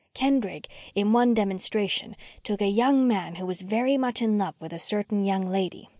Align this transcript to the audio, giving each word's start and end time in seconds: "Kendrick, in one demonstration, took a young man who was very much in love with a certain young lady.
"Kendrick, 0.15 0.67
in 0.95 1.13
one 1.13 1.35
demonstration, 1.35 2.15
took 2.43 2.59
a 2.59 2.67
young 2.67 3.07
man 3.07 3.35
who 3.35 3.45
was 3.45 3.61
very 3.61 3.97
much 3.99 4.19
in 4.19 4.35
love 4.35 4.55
with 4.59 4.73
a 4.73 4.79
certain 4.79 5.23
young 5.25 5.45
lady. 5.45 5.89